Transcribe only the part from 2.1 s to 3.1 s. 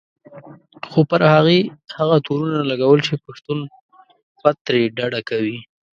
تورونه لګول